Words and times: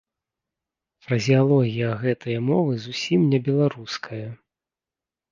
Фразеалогія 1.07 1.89
гэтае 2.03 2.37
мовы 2.47 2.73
зусім 2.85 3.27
не 3.35 3.39
беларуская. 3.49 4.23